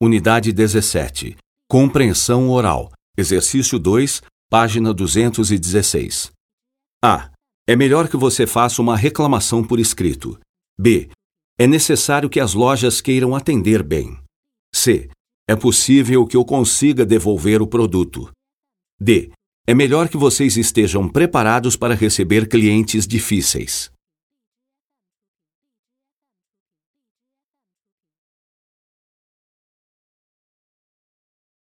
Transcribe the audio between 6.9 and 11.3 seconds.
A. É melhor que você faça uma reclamação por escrito. B.